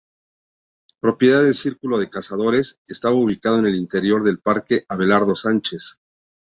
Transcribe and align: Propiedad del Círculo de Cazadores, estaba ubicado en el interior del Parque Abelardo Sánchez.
Propiedad 0.99 1.43
del 1.43 1.53
Círculo 1.53 1.99
de 1.99 2.09
Cazadores, 2.09 2.81
estaba 2.87 3.13
ubicado 3.13 3.59
en 3.59 3.67
el 3.67 3.75
interior 3.75 4.23
del 4.23 4.39
Parque 4.39 4.83
Abelardo 4.89 5.35
Sánchez. 5.35 5.99